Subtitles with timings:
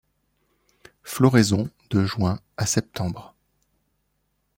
[1.03, 3.35] Floraison de juin à septembre.